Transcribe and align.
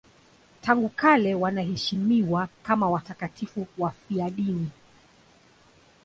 Tangu 0.61 0.89
kale 0.89 1.35
wanaheshimiwa 1.35 2.47
kama 2.63 2.89
watakatifu 2.89 3.67
wafiadini. 3.77 4.69